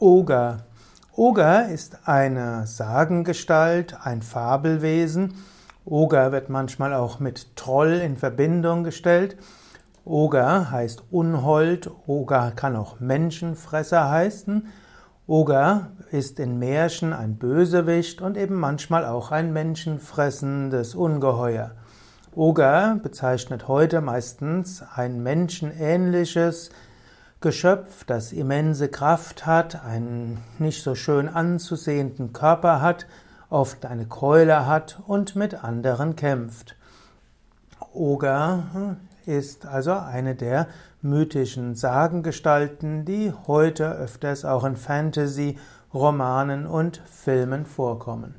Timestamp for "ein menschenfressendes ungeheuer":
19.32-21.72